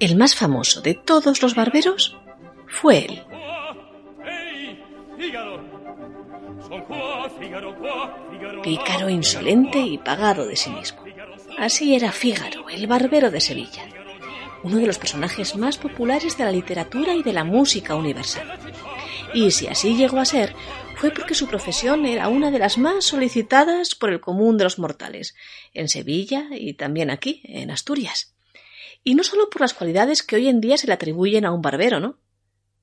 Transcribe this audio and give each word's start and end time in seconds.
El 0.00 0.16
más 0.16 0.34
famoso 0.34 0.80
de 0.80 0.94
todos 0.94 1.42
los 1.42 1.54
barberos 1.54 2.16
fue 2.66 3.04
él. 3.04 3.22
Pícaro, 8.62 9.08
insolente 9.10 9.78
y 9.78 9.98
pagado 9.98 10.46
de 10.46 10.56
sí 10.56 10.70
mismo. 10.70 11.02
Así 11.58 11.94
era 11.94 12.12
Fígaro, 12.12 12.68
el 12.68 12.86
barbero 12.86 13.30
de 13.30 13.40
Sevilla, 13.40 13.84
uno 14.62 14.78
de 14.78 14.86
los 14.86 14.98
personajes 14.98 15.56
más 15.56 15.78
populares 15.78 16.36
de 16.36 16.44
la 16.44 16.52
literatura 16.52 17.14
y 17.14 17.22
de 17.22 17.32
la 17.32 17.44
música 17.44 17.94
universal. 17.94 18.58
Y 19.34 19.50
si 19.50 19.66
así 19.66 19.96
llegó 19.96 20.18
a 20.18 20.24
ser, 20.24 20.54
fue 20.96 21.10
porque 21.10 21.34
su 21.34 21.46
profesión 21.46 22.06
era 22.06 22.28
una 22.28 22.50
de 22.50 22.58
las 22.58 22.78
más 22.78 23.04
solicitadas 23.04 23.94
por 23.94 24.10
el 24.10 24.20
común 24.20 24.56
de 24.58 24.64
los 24.64 24.78
mortales, 24.78 25.34
en 25.74 25.88
Sevilla 25.88 26.48
y 26.50 26.74
también 26.74 27.10
aquí, 27.10 27.42
en 27.44 27.70
Asturias. 27.70 28.34
Y 29.04 29.14
no 29.14 29.22
solo 29.22 29.48
por 29.48 29.60
las 29.60 29.74
cualidades 29.74 30.22
que 30.22 30.36
hoy 30.36 30.48
en 30.48 30.60
día 30.60 30.76
se 30.76 30.86
le 30.86 30.94
atribuyen 30.94 31.44
a 31.44 31.52
un 31.52 31.62
barbero, 31.62 32.00
¿no? 32.00 32.18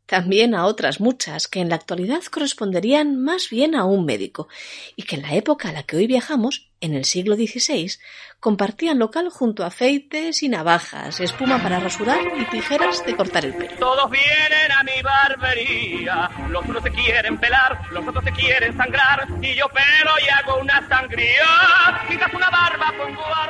También 0.06 0.54
a 0.54 0.66
otras 0.66 1.00
muchas 1.00 1.48
que 1.48 1.60
en 1.60 1.70
la 1.70 1.76
actualidad 1.76 2.22
corresponderían 2.30 3.22
más 3.24 3.50
bien 3.50 3.74
a 3.76 3.86
un 3.86 4.06
médico, 4.06 4.48
y 4.96 5.04
que 5.04 5.16
en 5.16 5.24
la 5.24 5.34
época 5.34 5.70
a 5.70 5.72
la 5.72 5.84
que 5.84 5.98
hoy 5.98 6.08
viajamos, 6.08 6.70
en 6.82 6.94
el 6.94 7.06
siglo 7.06 7.36
XVI, 7.36 7.92
compartían 8.40 9.00
local 9.00 9.30
junto 9.30 9.64
a 9.64 9.68
aceites 9.68 10.44
y 10.44 10.50
navajas, 10.50 11.20
espuma 11.20 11.62
para 11.64 11.80
rasurar 11.80 12.20
y 12.38 12.46
tijeras 12.46 13.04
de 13.04 13.16
cortar 13.16 13.46
el 13.46 13.56
pelo. 13.56 13.78
Todos 13.80 14.12
vienen 14.12 14.72
a 14.72 14.84
mi 14.84 15.02
barbería, 15.02 16.30
los 16.50 16.64
unos 16.66 16.84
se 16.84 16.92
quieren 16.92 17.40
pelar, 17.40 17.92
los 17.92 18.08
otros 18.08 18.24
se 18.24 18.32
quieren 18.32 18.78
sangrar, 18.78 19.28
y 19.42 19.56
yo 19.56 19.68
pelo 19.70 20.12
y 20.24 20.30
hago 20.30 20.62
una 20.62 20.88
sangría, 20.88 22.06
quizás 22.08 22.32
una 22.34 22.50
barba 22.52 22.94
pongo 22.96 23.26
a. 23.26 23.46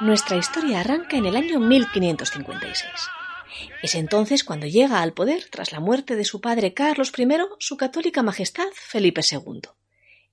Nuestra 0.00 0.36
historia 0.36 0.80
arranca 0.80 1.16
en 1.16 1.26
el 1.26 1.34
año 1.34 1.58
1556. 1.58 3.17
Es 3.82 3.94
entonces 3.94 4.42
cuando 4.42 4.66
llega 4.66 5.02
al 5.02 5.12
poder, 5.12 5.44
tras 5.50 5.70
la 5.70 5.80
muerte 5.80 6.16
de 6.16 6.24
su 6.24 6.40
padre 6.40 6.74
Carlos 6.74 7.12
I, 7.16 7.28
su 7.58 7.76
católica 7.76 8.22
majestad 8.22 8.66
Felipe 8.74 9.20
II, 9.30 9.60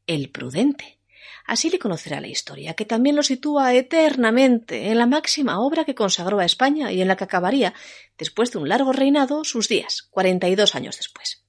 el 0.08 0.30
prudente. 0.32 0.98
Así 1.46 1.70
le 1.70 1.78
conocerá 1.78 2.22
la 2.22 2.28
historia, 2.28 2.74
que 2.74 2.86
también 2.86 3.16
lo 3.16 3.22
sitúa 3.22 3.76
eternamente 3.76 4.90
en 4.90 4.98
la 4.98 5.06
máxima 5.06 5.60
obra 5.60 5.86
que 5.86 5.94
consagró 5.94 6.40
a 6.40 6.46
España 6.46 6.92
y 6.92 7.02
en 7.02 7.08
la 7.08 7.16
que 7.16 7.26
acabaría, 7.26 7.76
después 8.18 8.52
de 8.52 8.58
un 8.58 8.68
largo 8.68 8.94
reinado, 8.94 9.44
sus 9.44 9.68
días, 9.68 10.08
42 10.10 10.74
años 10.74 10.98
después. 10.98 11.44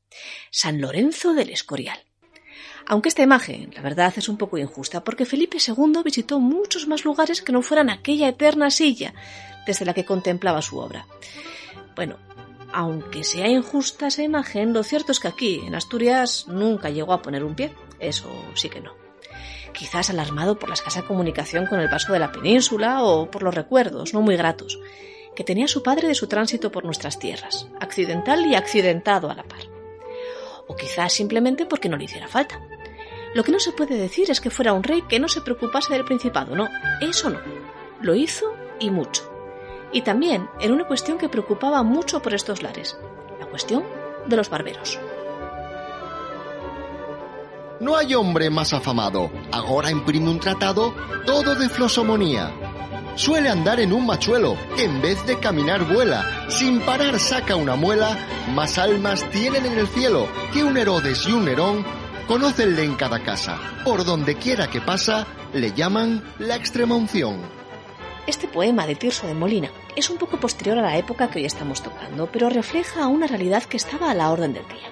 San 0.50 0.82
Lorenzo 0.82 1.32
del 1.32 1.48
Escorial. 1.48 1.98
Aunque 2.84 3.08
esta 3.08 3.22
imagen, 3.22 3.70
la 3.74 3.80
verdad, 3.80 4.12
es 4.16 4.28
un 4.28 4.36
poco 4.36 4.58
injusta, 4.58 5.02
porque 5.02 5.24
Felipe 5.24 5.56
II 5.66 6.02
visitó 6.04 6.40
muchos 6.40 6.86
más 6.86 7.04
lugares 7.06 7.40
que 7.40 7.52
no 7.52 7.62
fueran 7.62 7.88
aquella 7.88 8.28
eterna 8.28 8.70
silla 8.70 9.14
desde 9.66 9.86
la 9.86 9.94
que 9.94 10.04
contemplaba 10.04 10.62
su 10.62 10.78
obra. 10.78 11.06
Bueno, 11.96 12.18
aunque 12.74 13.24
sea 13.24 13.48
injusta 13.48 14.08
esa 14.08 14.22
imagen, 14.22 14.74
lo 14.74 14.82
cierto 14.82 15.12
es 15.12 15.18
que 15.18 15.28
aquí, 15.28 15.62
en 15.66 15.74
Asturias, 15.74 16.44
nunca 16.46 16.90
llegó 16.90 17.14
a 17.14 17.22
poner 17.22 17.42
un 17.42 17.54
pie. 17.54 17.72
Eso 17.98 18.28
sí 18.54 18.68
que 18.68 18.82
no. 18.82 18.92
Quizás 19.72 20.10
alarmado 20.10 20.58
por 20.58 20.68
la 20.68 20.74
escasa 20.74 21.02
comunicación 21.02 21.66
con 21.66 21.80
el 21.80 21.88
paso 21.88 22.12
de 22.12 22.18
la 22.18 22.32
península 22.32 23.02
o 23.02 23.30
por 23.30 23.42
los 23.42 23.54
recuerdos, 23.54 24.12
no 24.12 24.20
muy 24.20 24.36
gratos, 24.36 24.78
que 25.34 25.42
tenía 25.42 25.68
su 25.68 25.82
padre 25.82 26.08
de 26.08 26.14
su 26.14 26.26
tránsito 26.26 26.70
por 26.70 26.84
nuestras 26.84 27.18
tierras, 27.18 27.66
accidental 27.80 28.44
y 28.44 28.54
accidentado 28.54 29.30
a 29.30 29.34
la 29.34 29.44
par. 29.44 29.62
O 30.68 30.76
quizás 30.76 31.14
simplemente 31.14 31.64
porque 31.64 31.88
no 31.88 31.96
le 31.96 32.04
hiciera 32.04 32.28
falta. 32.28 32.60
Lo 33.34 33.42
que 33.42 33.52
no 33.52 33.58
se 33.58 33.72
puede 33.72 33.96
decir 33.96 34.30
es 34.30 34.42
que 34.42 34.50
fuera 34.50 34.74
un 34.74 34.82
rey 34.82 35.02
que 35.08 35.18
no 35.18 35.28
se 35.28 35.40
preocupase 35.40 35.94
del 35.94 36.04
principado, 36.04 36.54
no, 36.54 36.68
eso 37.00 37.30
no. 37.30 37.40
Lo 38.02 38.14
hizo 38.14 38.54
y 38.78 38.90
mucho 38.90 39.35
y 39.92 40.02
también 40.02 40.48
en 40.60 40.72
una 40.72 40.84
cuestión 40.84 41.18
que 41.18 41.28
preocupaba 41.28 41.82
mucho 41.82 42.20
por 42.20 42.34
estos 42.34 42.62
lares, 42.62 42.98
la 43.38 43.46
cuestión 43.46 43.84
de 44.26 44.36
los 44.36 44.50
barberos. 44.50 44.98
No 47.78 47.94
hay 47.96 48.14
hombre 48.14 48.48
más 48.48 48.72
afamado. 48.72 49.30
Ahora 49.52 49.90
imprime 49.90 50.30
un 50.30 50.40
tratado 50.40 50.94
todo 51.26 51.54
de 51.54 51.68
flosomonía. 51.68 52.50
Suele 53.16 53.50
andar 53.50 53.80
en 53.80 53.92
un 53.92 54.06
machuelo, 54.06 54.56
en 54.78 55.02
vez 55.02 55.24
de 55.26 55.38
caminar 55.38 55.84
vuela. 55.84 56.46
Sin 56.48 56.80
parar 56.80 57.18
saca 57.18 57.54
una 57.54 57.76
muela. 57.76 58.16
Más 58.54 58.78
almas 58.78 59.28
tienen 59.30 59.66
en 59.66 59.78
el 59.78 59.88
cielo 59.88 60.26
que 60.54 60.64
un 60.64 60.76
Herodes 60.76 61.26
y 61.28 61.32
un 61.32 61.44
Nerón. 61.44 61.84
Conócenle 62.26 62.82
en 62.82 62.94
cada 62.94 63.22
casa. 63.22 63.58
Por 63.84 64.04
donde 64.04 64.36
quiera 64.36 64.68
que 64.68 64.80
pasa, 64.80 65.26
le 65.52 65.72
llaman 65.72 66.24
la 66.38 66.56
extrema 66.56 66.94
unción. 66.94 67.36
Este 68.26 68.48
poema 68.48 68.88
de 68.88 68.96
Tirso 68.96 69.28
de 69.28 69.34
Molina 69.34 69.70
es 69.94 70.10
un 70.10 70.18
poco 70.18 70.40
posterior 70.40 70.76
a 70.78 70.82
la 70.82 70.98
época 70.98 71.30
que 71.30 71.38
hoy 71.38 71.44
estamos 71.44 71.80
tocando, 71.80 72.28
pero 72.32 72.50
refleja 72.50 73.06
una 73.06 73.28
realidad 73.28 73.62
que 73.62 73.76
estaba 73.76 74.10
a 74.10 74.14
la 74.14 74.32
orden 74.32 74.52
del 74.52 74.66
día. 74.66 74.90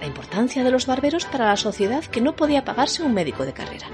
La 0.00 0.06
importancia 0.06 0.62
de 0.62 0.70
los 0.70 0.86
barberos 0.86 1.24
para 1.24 1.46
la 1.46 1.56
sociedad 1.56 2.04
que 2.04 2.20
no 2.20 2.36
podía 2.36 2.66
pagarse 2.66 3.02
un 3.02 3.14
médico 3.14 3.46
de 3.46 3.54
carrera. 3.54 3.86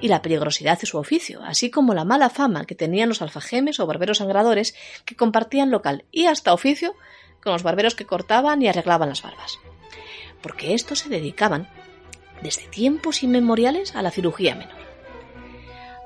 Y 0.00 0.08
la 0.08 0.20
peligrosidad 0.20 0.80
de 0.80 0.86
su 0.86 0.98
oficio, 0.98 1.42
así 1.44 1.70
como 1.70 1.94
la 1.94 2.04
mala 2.04 2.28
fama 2.28 2.64
que 2.64 2.74
tenían 2.74 3.08
los 3.08 3.22
alfajemes 3.22 3.78
o 3.78 3.86
barberos 3.86 4.18
sangradores 4.18 4.74
que 5.04 5.14
compartían 5.14 5.70
local 5.70 6.04
y 6.10 6.26
hasta 6.26 6.52
oficio 6.52 6.96
con 7.40 7.52
los 7.52 7.62
barberos 7.62 7.94
que 7.94 8.04
cortaban 8.04 8.60
y 8.62 8.68
arreglaban 8.68 9.10
las 9.10 9.22
barbas. 9.22 9.60
Porque 10.42 10.74
estos 10.74 10.98
se 10.98 11.08
dedicaban 11.08 11.68
desde 12.42 12.66
tiempos 12.66 13.22
inmemoriales 13.22 13.94
a 13.94 14.02
la 14.02 14.10
cirugía 14.10 14.56
menor. 14.56 14.76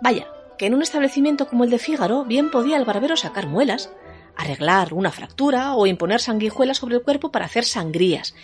Vaya, 0.02 0.31
que 0.58 0.66
en 0.66 0.74
un 0.74 0.82
establecimiento 0.82 1.48
como 1.48 1.64
el 1.64 1.70
de 1.70 1.78
Fígaro 1.78 2.24
bien 2.24 2.50
podía 2.50 2.76
el 2.76 2.84
barbero 2.84 3.16
sacar 3.16 3.46
muelas, 3.46 3.90
arreglar 4.36 4.94
una 4.94 5.10
fractura 5.10 5.74
o 5.74 5.86
imponer 5.86 6.20
sanguijuelas 6.20 6.78
sobre 6.78 6.96
el 6.96 7.02
cuerpo 7.02 7.30
para 7.30 7.46
hacer 7.46 7.64
sangrías, 7.64 8.34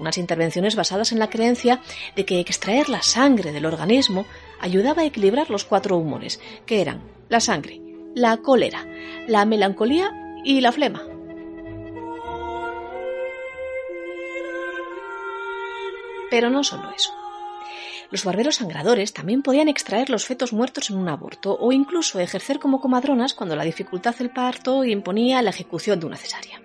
unas 0.00 0.18
intervenciones 0.18 0.76
basadas 0.76 1.12
en 1.12 1.18
la 1.18 1.28
creencia 1.28 1.80
de 2.16 2.24
que 2.24 2.40
extraer 2.40 2.88
la 2.88 3.02
sangre 3.02 3.52
del 3.52 3.66
organismo 3.66 4.24
ayudaba 4.58 5.02
a 5.02 5.04
equilibrar 5.04 5.50
los 5.50 5.64
cuatro 5.64 5.96
humores, 5.96 6.40
que 6.66 6.80
eran 6.80 7.02
la 7.28 7.40
sangre, 7.40 7.80
la 8.14 8.38
cólera, 8.38 8.86
la 9.28 9.44
melancolía 9.44 10.10
y 10.44 10.60
la 10.60 10.72
flema. 10.72 11.02
Pero 16.30 16.48
no 16.48 16.64
solo 16.64 16.90
eso. 16.96 17.19
Los 18.10 18.24
barberos 18.24 18.56
sangradores 18.56 19.12
también 19.12 19.42
podían 19.42 19.68
extraer 19.68 20.10
los 20.10 20.26
fetos 20.26 20.52
muertos 20.52 20.90
en 20.90 20.96
un 20.96 21.08
aborto 21.08 21.56
o 21.60 21.70
incluso 21.70 22.18
ejercer 22.18 22.58
como 22.58 22.80
comadronas 22.80 23.34
cuando 23.34 23.54
la 23.54 23.64
dificultad 23.64 24.16
del 24.16 24.30
parto 24.30 24.84
imponía 24.84 25.42
la 25.42 25.50
ejecución 25.50 26.00
de 26.00 26.06
una 26.06 26.16
cesárea. 26.16 26.60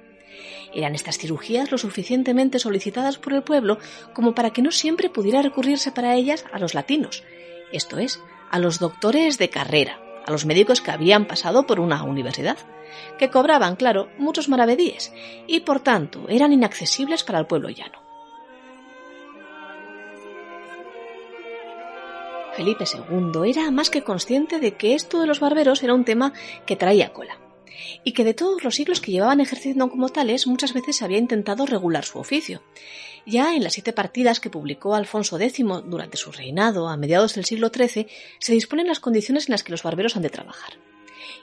Eran 0.73 0.95
estas 0.95 1.19
cirugías 1.19 1.71
lo 1.71 1.77
suficientemente 1.77 2.57
solicitadas 2.57 3.17
por 3.17 3.33
el 3.33 3.43
pueblo 3.43 3.77
como 4.13 4.33
para 4.33 4.51
que 4.51 4.63
no 4.63 4.71
siempre 4.71 5.09
pudiera 5.09 5.43
recurrirse 5.43 5.91
para 5.91 6.15
ellas 6.15 6.45
a 6.51 6.57
los 6.57 6.73
latinos, 6.73 7.23
esto 7.71 7.99
es, 7.99 8.19
a 8.49 8.57
los 8.57 8.79
doctores 8.79 9.37
de 9.37 9.49
carrera, 9.49 9.99
a 10.25 10.31
los 10.31 10.45
médicos 10.45 10.81
que 10.81 10.91
habían 10.91 11.27
pasado 11.27 11.67
por 11.67 11.79
una 11.79 12.03
universidad, 12.03 12.57
que 13.19 13.29
cobraban, 13.29 13.75
claro, 13.75 14.09
muchos 14.17 14.49
maravedíes 14.49 15.13
y 15.47 15.59
por 15.61 15.79
tanto 15.79 16.25
eran 16.27 16.53
inaccesibles 16.53 17.23
para 17.23 17.39
el 17.39 17.45
pueblo 17.45 17.69
llano. 17.69 18.04
Felipe 22.55 22.85
II 22.85 23.49
era 23.49 23.69
más 23.69 23.89
que 23.89 24.03
consciente 24.03 24.59
de 24.59 24.75
que 24.75 24.95
esto 24.95 25.19
de 25.19 25.27
los 25.27 25.41
barberos 25.41 25.83
era 25.83 25.93
un 25.93 26.05
tema 26.05 26.31
que 26.65 26.77
traía 26.77 27.11
cola, 27.11 27.37
y 28.03 28.13
que 28.13 28.23
de 28.23 28.33
todos 28.33 28.63
los 28.63 28.75
siglos 28.75 29.01
que 29.01 29.11
llevaban 29.11 29.41
ejerciendo 29.41 29.89
como 29.89 30.09
tales 30.09 30.47
muchas 30.47 30.73
veces 30.73 31.01
había 31.01 31.17
intentado 31.17 31.65
regular 31.65 32.05
su 32.05 32.17
oficio. 32.17 32.63
Ya 33.25 33.55
en 33.55 33.63
las 33.63 33.73
siete 33.73 33.91
partidas 33.91 34.39
que 34.39 34.49
publicó 34.49 34.95
Alfonso 34.95 35.37
X 35.37 35.65
durante 35.85 36.15
su 36.15 36.31
reinado 36.31 36.87
a 36.87 36.95
mediados 36.95 37.35
del 37.35 37.45
siglo 37.45 37.71
XIII 37.73 38.07
se 38.39 38.53
disponen 38.53 38.87
las 38.87 38.99
condiciones 38.99 39.49
en 39.49 39.53
las 39.53 39.63
que 39.63 39.71
los 39.71 39.83
barberos 39.83 40.15
han 40.15 40.21
de 40.21 40.29
trabajar. 40.29 40.73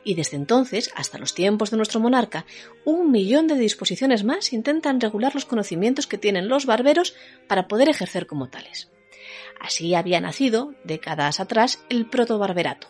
Y 0.04 0.14
desde 0.14 0.36
entonces, 0.36 0.90
hasta 0.96 1.18
los 1.18 1.34
tiempos 1.34 1.70
de 1.70 1.76
nuestro 1.76 2.00
monarca, 2.00 2.46
un 2.84 3.10
millón 3.10 3.48
de 3.48 3.56
disposiciones 3.56 4.24
más 4.24 4.52
intentan 4.52 5.00
regular 5.00 5.34
los 5.34 5.44
conocimientos 5.44 6.06
que 6.06 6.18
tienen 6.18 6.48
los 6.48 6.66
barberos 6.66 7.14
para 7.48 7.68
poder 7.68 7.88
ejercer 7.88 8.26
como 8.26 8.48
tales. 8.48 8.91
Así 9.62 9.94
había 9.94 10.20
nacido, 10.20 10.74
décadas 10.82 11.38
atrás, 11.38 11.84
el 11.88 12.06
protobarberato, 12.06 12.88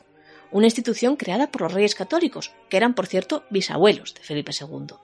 una 0.50 0.66
institución 0.66 1.16
creada 1.16 1.50
por 1.50 1.60
los 1.60 1.74
reyes 1.74 1.94
católicos, 1.94 2.50
que 2.70 2.78
eran, 2.78 2.94
por 2.94 3.06
cierto, 3.06 3.44
bisabuelos 3.50 4.14
de 4.14 4.22
Felipe 4.22 4.52
II, 4.58 4.96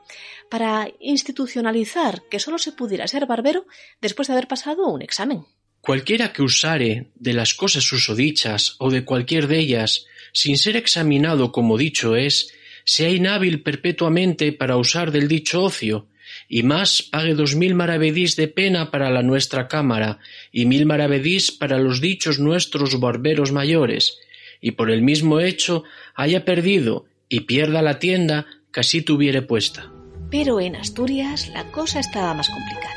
para 0.48 0.88
institucionalizar 0.98 2.22
que 2.30 2.40
sólo 2.40 2.56
se 2.56 2.72
pudiera 2.72 3.06
ser 3.06 3.26
barbero 3.26 3.66
después 4.00 4.28
de 4.28 4.32
haber 4.32 4.48
pasado 4.48 4.86
un 4.86 5.02
examen. 5.02 5.44
Cualquiera 5.82 6.32
que 6.32 6.42
usare 6.42 7.10
de 7.16 7.34
las 7.34 7.52
cosas 7.52 7.92
usodichas 7.92 8.76
o 8.78 8.90
de 8.90 9.04
cualquier 9.04 9.46
de 9.46 9.58
ellas, 9.58 10.06
sin 10.32 10.56
ser 10.56 10.74
examinado 10.74 11.52
como 11.52 11.76
dicho 11.76 12.16
es, 12.16 12.50
sea 12.84 13.10
inhábil 13.10 13.62
perpetuamente 13.62 14.52
para 14.52 14.78
usar 14.78 15.12
del 15.12 15.28
dicho 15.28 15.62
ocio, 15.62 16.08
y 16.48 16.62
más 16.62 17.02
pague 17.02 17.34
dos 17.34 17.54
mil 17.54 17.74
maravedís 17.74 18.36
de 18.36 18.48
pena 18.48 18.90
para 18.90 19.10
la 19.10 19.22
nuestra 19.22 19.68
cámara, 19.68 20.18
y 20.52 20.66
mil 20.66 20.86
maravedís 20.86 21.50
para 21.52 21.78
los 21.78 22.00
dichos 22.00 22.38
nuestros 22.38 22.98
barberos 23.00 23.52
mayores, 23.52 24.18
y 24.60 24.72
por 24.72 24.90
el 24.90 25.02
mismo 25.02 25.40
hecho 25.40 25.84
haya 26.14 26.44
perdido 26.44 27.06
y 27.28 27.40
pierda 27.40 27.82
la 27.82 27.98
tienda 27.98 28.46
que 28.72 29.02
tuviere 29.02 29.42
puesta. 29.42 29.90
Pero 30.30 30.60
en 30.60 30.76
Asturias 30.76 31.48
la 31.48 31.64
cosa 31.72 32.00
estaba 32.00 32.34
más 32.34 32.48
complicada. 32.48 32.94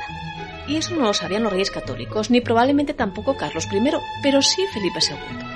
Y 0.68 0.76
eso 0.76 0.96
no 0.96 1.02
lo 1.02 1.14
sabían 1.14 1.44
los 1.44 1.52
reyes 1.52 1.72
católicos, 1.72 2.30
ni 2.30 2.40
probablemente 2.40 2.94
tampoco 2.94 3.36
Carlos 3.36 3.66
I, 3.72 3.80
pero 4.22 4.42
sí 4.42 4.64
Felipe 4.74 5.00
II. 5.02 5.51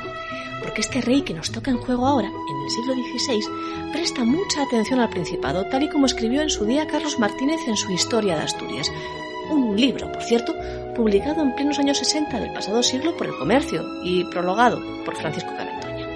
Porque 0.66 0.82
este 0.82 1.00
rey 1.00 1.22
que 1.22 1.36
nos 1.36 1.52
toca 1.52 1.70
en 1.70 1.78
juego 1.78 2.08
ahora, 2.08 2.28
en 2.28 2.64
el 2.64 2.72
siglo 2.72 2.96
XVI, 2.96 3.92
presta 3.94 4.26
mucha 4.26 4.64
atención 4.64 5.00
al 5.00 5.12
Principado, 5.12 5.64
tal 5.68 5.84
y 5.84 5.90
como 5.90 6.08
escribió 6.08 6.42
en 6.42 6.50
su 6.50 6.66
día 6.66 6.88
Carlos 6.88 7.20
Martínez 7.20 7.60
en 7.68 7.78
su 7.78 7.92
Historia 7.92 8.36
de 8.36 8.42
Asturias. 8.42 8.92
Un 9.52 9.80
libro, 9.80 10.12
por 10.12 10.24
cierto, 10.24 10.56
publicado 10.96 11.44
en 11.44 11.54
plenos 11.54 11.78
años 11.78 12.00
60 12.00 12.40
del 12.40 12.52
pasado 12.52 12.82
siglo 12.82 13.16
por 13.16 13.28
el 13.28 13.38
comercio 13.38 13.84
y 14.04 14.26
prologado 14.26 14.82
por 15.06 15.16
Francisco 15.16 15.52
Carantoña. 15.56 16.08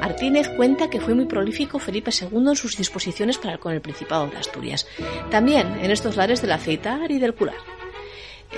Martínez 0.00 0.50
cuenta 0.50 0.90
que 0.90 1.00
fue 1.00 1.14
muy 1.14 1.24
prolífico 1.24 1.78
Felipe 1.78 2.10
II 2.10 2.50
en 2.50 2.56
sus 2.56 2.76
disposiciones 2.76 3.38
para 3.38 3.56
con 3.56 3.72
el 3.72 3.80
Principado 3.80 4.26
de 4.26 4.36
Asturias, 4.36 4.86
también 5.30 5.78
en 5.80 5.90
estos 5.90 6.16
lares 6.16 6.42
del 6.42 6.52
aceitar 6.52 7.10
y 7.10 7.18
del 7.18 7.34
curar. 7.34 7.56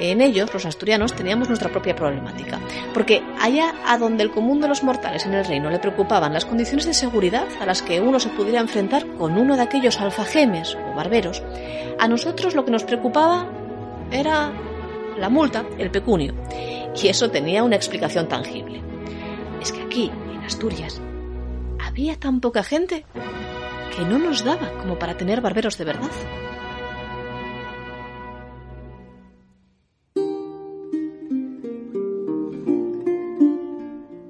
En 0.00 0.20
ellos, 0.20 0.52
los 0.52 0.64
asturianos, 0.64 1.14
teníamos 1.14 1.48
nuestra 1.48 1.70
propia 1.70 1.96
problemática, 1.96 2.60
porque 2.94 3.22
allá 3.40 3.74
a 3.86 3.98
donde 3.98 4.22
el 4.22 4.30
común 4.30 4.60
de 4.60 4.68
los 4.68 4.82
mortales 4.82 5.26
en 5.26 5.34
el 5.34 5.44
reino 5.44 5.70
le 5.70 5.78
preocupaban 5.78 6.32
las 6.32 6.44
condiciones 6.44 6.86
de 6.86 6.94
seguridad 6.94 7.46
a 7.60 7.66
las 7.66 7.82
que 7.82 8.00
uno 8.00 8.20
se 8.20 8.28
pudiera 8.30 8.60
enfrentar 8.60 9.06
con 9.18 9.36
uno 9.36 9.56
de 9.56 9.62
aquellos 9.62 10.00
alfajemes 10.00 10.76
o 10.76 10.94
barberos, 10.94 11.42
a 11.98 12.06
nosotros 12.06 12.54
lo 12.54 12.64
que 12.64 12.70
nos 12.70 12.84
preocupaba 12.84 13.48
era 14.10 14.52
la 15.18 15.28
multa, 15.28 15.64
el 15.78 15.90
pecunio, 15.90 16.34
y 16.94 17.08
eso 17.08 17.30
tenía 17.30 17.64
una 17.64 17.76
explicación 17.76 18.28
tangible. 18.28 18.80
Es 19.60 19.72
que 19.72 19.82
aquí, 19.82 20.12
en 20.32 20.44
Asturias, 20.44 21.00
había 21.80 22.18
tan 22.18 22.40
poca 22.40 22.62
gente 22.62 23.04
que 23.96 24.04
no 24.04 24.18
nos 24.18 24.44
daba 24.44 24.70
como 24.80 24.98
para 24.98 25.16
tener 25.16 25.40
barberos 25.40 25.76
de 25.76 25.84
verdad. 25.84 26.10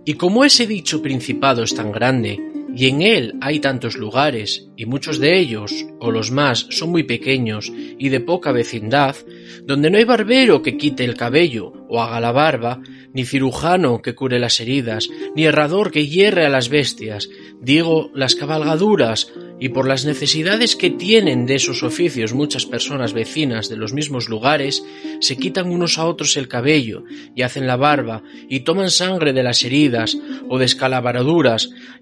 Y 0.09 0.15
como 0.15 0.43
ese 0.43 0.67
dicho 0.67 1.03
principado 1.03 1.63
es 1.63 1.75
tan 1.75 1.93
grande, 1.93 2.41
y 2.75 2.87
en 2.87 3.03
él 3.03 3.35
hay 3.43 3.61
tantos 3.61 3.99
lugares, 3.99 4.71
y 4.75 4.87
muchos 4.87 5.19
de 5.19 5.39
ellos, 5.39 5.85
o 6.01 6.11
los 6.11 6.31
más, 6.31 6.67
son 6.71 6.91
muy 6.91 7.03
pequeños 7.03 7.73
y 7.99 8.09
de 8.09 8.21
poca 8.21 8.53
vecindad, 8.53 9.17
donde 9.65 9.91
no 9.91 9.99
hay 9.99 10.05
barbero 10.05 10.63
que 10.63 10.77
quite 10.77 11.05
el 11.05 11.15
cabello 11.15 11.73
o 11.89 12.01
haga 12.01 12.21
la 12.21 12.33
barba, 12.33 12.81
ni 13.13 13.25
cirujano 13.25 14.03
que 14.03 14.15
cure 14.15 14.39
las 14.39 14.61
heridas, 14.61 15.09
ni 15.35 15.45
herrador 15.45 15.91
que 15.91 16.07
hierre 16.07 16.47
a 16.47 16.51
las 16.51 16.69
bestias, 16.69 17.29
digo 17.61 18.11
las 18.15 18.35
cabalgaduras, 18.35 19.33
y 19.61 19.71
por 19.71 19.89
las 19.89 20.05
necesidades 20.05 20.77
que 20.77 20.91
tienen 20.91 21.47
de 21.47 21.57
esos 21.57 21.83
oficios 21.83 22.33
muchas 22.33 22.65
personas 22.65 23.13
vecinas 23.13 23.69
de 23.69 23.77
los 23.77 23.93
mismos 23.93 24.29
lugares, 24.29 24.85
se 25.21 25.37
quitan 25.37 25.71
unos 25.71 25.99
a 25.99 26.07
otros 26.07 26.37
el 26.37 26.49
cabello, 26.49 27.05
y 27.35 27.43
hacen 27.43 27.67
la 27.67 27.77
barba, 27.77 28.23
y 28.49 28.61
toman 28.61 28.91
sangre 28.91 29.33
de 29.33 29.43
las 29.43 29.65
heridas, 29.65 30.17
o 30.49 30.59
de 30.59 30.69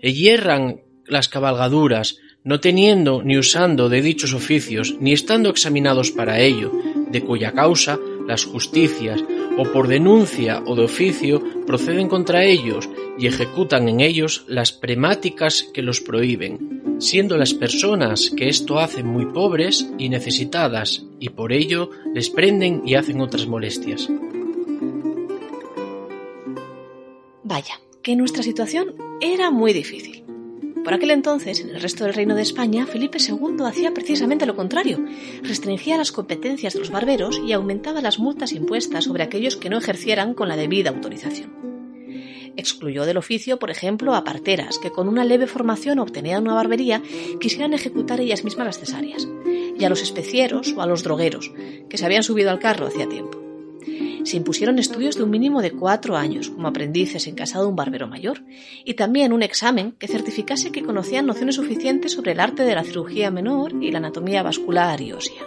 e 0.03 0.13
hierran 0.13 0.83
las 1.07 1.29
cabalgaduras, 1.29 2.19
no 2.47 2.61
teniendo 2.61 3.23
ni 3.25 3.37
usando 3.37 3.89
de 3.89 4.01
dichos 4.01 4.33
oficios, 4.33 4.97
ni 5.01 5.13
estando 5.13 5.51
examinados 5.51 6.13
para 6.13 6.39
ello, 6.39 6.71
de 7.11 7.21
cuya 7.21 7.51
causa 7.53 7.99
las 8.27 8.45
justicias, 8.45 9.23
o 9.59 9.65
por 9.73 9.89
denuncia 9.89 10.63
o 10.65 10.77
de 10.77 10.85
oficio, 10.85 11.43
proceden 11.67 12.09
contra 12.09 12.45
ellos 12.45 12.89
y 13.19 13.27
ejecutan 13.27 13.89
en 13.89 14.01
ellos 14.01 14.45
las 14.47 14.71
premáticas 14.71 15.67
que 15.75 15.83
los 15.83 16.01
prohíben, 16.01 16.99
siendo 17.01 17.37
las 17.37 17.53
personas 17.53 18.31
que 18.37 18.49
esto 18.49 18.79
hacen 18.79 19.07
muy 19.07 19.27
pobres 19.27 19.89
y 19.99 20.09
necesitadas, 20.09 21.05
y 21.19 21.31
por 21.31 21.53
ello 21.53 21.91
les 22.15 22.31
prenden 22.31 22.83
y 22.87 22.95
hacen 22.95 23.21
otras 23.21 23.49
molestias. 23.49 24.09
Vaya, 27.43 27.81
que 28.03 28.15
nuestra 28.15 28.45
situación 28.45 28.95
era 29.21 29.51
muy 29.51 29.73
difícil. 29.73 30.26
Por 30.87 30.95
aquel 30.95 31.11
entonces, 31.11 31.59
en 31.59 31.71
el 31.71 31.81
resto 31.81 32.05
del 32.05 32.15
reino 32.15 32.37
de 32.37 32.43
España, 32.43 32.87
Felipe 32.87 33.19
II 33.19 33.57
hacía 33.67 33.93
precisamente 33.93 34.47
lo 34.47 34.55
contrario. 34.55 35.05
Restringía 35.43 35.97
las 35.97 36.13
competencias 36.13 36.75
de 36.75 36.79
los 36.79 36.91
barberos 36.91 37.41
y 37.45 37.53
aumentaba 37.55 38.01
las 38.01 38.21
multas 38.21 38.53
impuestas 38.53 39.03
sobre 39.03 39.25
aquellos 39.25 39.57
que 39.57 39.69
no 39.69 39.79
ejercieran 39.79 40.33
con 40.33 40.47
la 40.47 40.55
debida 40.55 40.91
autorización. 40.91 41.53
Excluyó 42.57 43.05
del 43.05 43.17
oficio, 43.17 43.59
por 43.59 43.73
ejemplo, 43.73 44.15
a 44.15 44.23
parteras 44.23 44.79
que 44.79 44.93
con 44.93 45.09
una 45.09 45.25
leve 45.25 45.49
formación 45.49 45.99
obtenían 45.99 46.45
una 46.45 46.55
barbería 46.55 47.03
quisieran 47.41 47.75
ejecutar 47.75 48.21
ellas 48.21 48.45
mismas 48.45 48.67
las 48.67 48.79
cesáreas, 48.79 49.27
y 49.77 49.85
a 49.85 49.89
los 49.89 50.03
especieros 50.03 50.73
o 50.77 50.83
a 50.83 50.87
los 50.87 51.03
drogueros, 51.03 51.51
que 51.91 51.99
se 51.99 52.07
habían 52.07 52.23
subido 52.23 52.53
al 52.53 52.61
carro 52.61 52.87
hacía 52.87 53.09
tiempo 53.09 53.46
se 54.27 54.37
impusieron 54.37 54.81
estudios 54.81 55.17
de 55.17 55.23
un 55.23 55.31
mínimo 55.31 55.63
de 55.63 55.71
cuatro 55.71 56.17
años 56.17 56.51
como 56.51 56.67
aprendices 56.67 57.29
en 57.29 57.37
casa 57.37 57.61
de 57.61 57.67
un 57.67 57.77
barbero 57.77 58.09
mayor 58.09 58.43
y 58.85 58.95
también 58.95 59.33
un 59.33 59.45
examen 59.45 59.93
que 59.93 60.09
certificase 60.09 60.73
que 60.73 60.83
conocían 60.83 61.27
nociones 61.27 61.55
suficientes 61.55 62.13
sobre 62.13 62.33
el 62.33 62.41
arte 62.41 62.65
de 62.65 62.75
la 62.75 62.83
cirugía 62.83 63.31
menor 63.31 63.73
y 63.81 63.93
la 63.93 63.99
anatomía 63.99 64.43
vascular 64.43 65.01
y 65.01 65.13
ósea. 65.13 65.43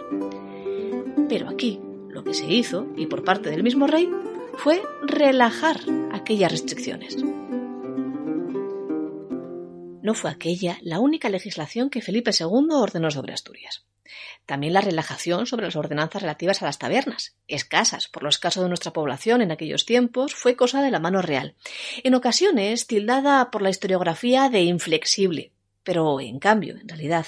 Pero 1.28 1.50
aquí 1.50 1.78
lo 2.08 2.24
que 2.24 2.32
se 2.32 2.50
hizo, 2.50 2.86
y 2.96 3.06
por 3.06 3.22
parte 3.22 3.50
del 3.50 3.62
mismo 3.62 3.86
rey, 3.86 4.08
fue 4.56 4.82
relajar 5.02 5.78
aquellas 6.12 6.50
restricciones. 6.50 7.18
No 10.10 10.14
fue 10.14 10.32
aquella 10.32 10.76
la 10.82 10.98
única 10.98 11.28
legislación 11.28 11.88
que 11.88 12.02
Felipe 12.02 12.32
II 12.36 12.66
ordenó 12.72 13.12
sobre 13.12 13.32
Asturias. 13.32 13.86
También 14.44 14.72
la 14.72 14.80
relajación 14.80 15.46
sobre 15.46 15.66
las 15.66 15.76
ordenanzas 15.76 16.22
relativas 16.22 16.60
a 16.60 16.64
las 16.64 16.80
tabernas, 16.80 17.36
escasas 17.46 18.08
por 18.08 18.24
lo 18.24 18.28
escaso 18.28 18.60
de 18.60 18.68
nuestra 18.68 18.92
población 18.92 19.40
en 19.40 19.52
aquellos 19.52 19.86
tiempos, 19.86 20.34
fue 20.34 20.56
cosa 20.56 20.82
de 20.82 20.90
la 20.90 20.98
mano 20.98 21.22
real, 21.22 21.54
en 22.02 22.16
ocasiones 22.16 22.88
tildada 22.88 23.52
por 23.52 23.62
la 23.62 23.70
historiografía 23.70 24.48
de 24.48 24.62
inflexible, 24.62 25.52
pero 25.84 26.20
en 26.20 26.40
cambio, 26.40 26.74
en 26.74 26.88
realidad, 26.88 27.26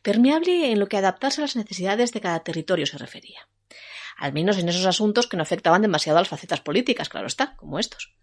permeable 0.00 0.72
en 0.72 0.80
lo 0.80 0.88
que 0.88 0.96
adaptarse 0.96 1.42
a 1.42 1.44
las 1.44 1.56
necesidades 1.56 2.12
de 2.12 2.22
cada 2.22 2.40
territorio 2.40 2.86
se 2.86 2.96
refería. 2.96 3.46
Al 4.16 4.32
menos 4.32 4.56
en 4.56 4.70
esos 4.70 4.86
asuntos 4.86 5.26
que 5.26 5.36
no 5.36 5.42
afectaban 5.42 5.82
demasiado 5.82 6.16
a 6.16 6.22
las 6.22 6.30
facetas 6.30 6.62
políticas, 6.62 7.10
claro 7.10 7.26
está, 7.26 7.56
como 7.56 7.78
estos. 7.78 8.14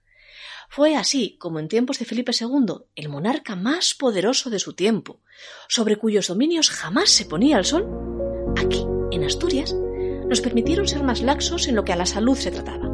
Fue 0.69 0.95
así 0.95 1.35
como 1.39 1.57
en 1.57 1.67
tiempos 1.67 1.97
de 1.97 2.05
Felipe 2.05 2.31
II, 2.39 2.85
el 2.95 3.09
monarca 3.09 3.55
más 3.55 3.95
poderoso 3.95 4.51
de 4.51 4.59
su 4.59 4.73
tiempo, 4.73 5.19
sobre 5.67 5.97
cuyos 5.97 6.27
dominios 6.27 6.69
jamás 6.69 7.09
se 7.09 7.25
ponía 7.25 7.57
el 7.57 7.65
sol, 7.65 7.88
aquí, 8.55 8.85
en 9.11 9.23
Asturias, 9.23 9.73
nos 9.73 10.41
permitieron 10.41 10.88
ser 10.88 11.01
más 11.01 11.21
laxos 11.21 11.67
en 11.67 11.75
lo 11.75 11.83
que 11.83 11.93
a 11.93 11.95
la 11.95 12.05
salud 12.05 12.38
se 12.38 12.51
trataba. 12.51 12.88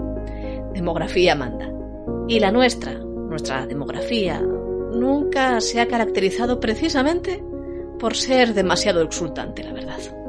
Demografía 0.74 1.36
manda. 1.36 1.70
Y 2.29 2.39
la 2.39 2.50
nuestra, 2.50 2.94
nuestra 2.94 3.67
demografía, 3.67 4.39
nunca 4.39 5.60
se 5.60 5.82
ha 5.82 5.88
caracterizado 5.89 6.62
precisamente 6.62 7.44
por 8.00 8.15
ser 8.15 8.53
demasiado 8.53 9.01
exultante, 9.01 9.63
la 9.65 9.74
verdad. 9.74 10.25